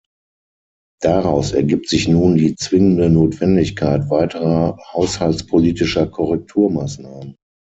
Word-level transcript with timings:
Daraus 1.03 1.51
ergibt 1.51 1.87
sich 1.87 2.07
nun 2.07 2.35
die 2.35 2.55
zwingende 2.55 3.07
Notwendigkeit 3.07 4.09
weiterer 4.09 4.75
haushaltspolitischer 4.93 6.07
Korrekturmaßnahmen. 6.07 7.35